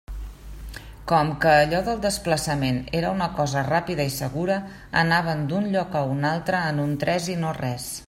Com 1.11 1.29
que 1.43 1.51
allò 1.57 1.81
del 1.89 2.01
desplaçament 2.05 2.81
era 3.01 3.13
una 3.17 3.29
cosa 3.41 3.65
ràpida 3.69 4.09
i 4.09 4.15
segura, 4.17 4.59
anaven 5.05 5.49
d'un 5.53 5.73
lloc 5.77 6.03
a 6.03 6.07
un 6.19 6.29
altre 6.35 6.67
en 6.73 6.87
un 6.89 7.01
tres 7.07 7.35
i 7.37 7.43
no 7.47 7.59
res. 7.65 7.93